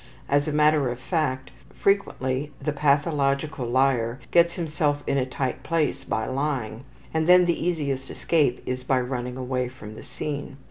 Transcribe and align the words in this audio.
As 0.27 0.47
a 0.47 0.51
matter 0.51 0.89
of 0.89 0.99
fact, 0.99 1.51
frequently 1.75 2.51
the 2.59 2.71
pathological 2.71 3.67
liar 3.67 4.19
gets 4.31 4.55
himself 4.55 5.03
in 5.05 5.19
a 5.19 5.27
tight 5.27 5.61
place 5.61 6.03
by 6.03 6.25
lying, 6.25 6.85
and 7.13 7.27
then 7.27 7.45
the 7.45 7.63
easiest 7.67 8.09
escape 8.09 8.63
is 8.65 8.83
by 8.83 8.99
running 8.99 9.37
away 9.37 9.69
from 9.69 9.93
the 9.93 10.01
scene. 10.01 10.57